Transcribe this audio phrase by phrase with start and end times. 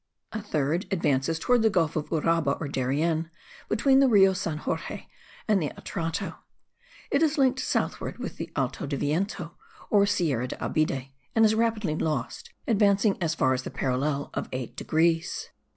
[0.31, 3.29] A third advances towards the gulf of Uraba or Darien,
[3.69, 5.05] between the Rio San Jorge
[5.47, 6.37] and the Atrato.
[7.11, 9.55] It is linked southward with the Alto del Viento,
[9.91, 14.49] or Sierra de Abide, and is rapidly lost, advancing as far as the parallel of
[14.51, 15.51] 8 degrees.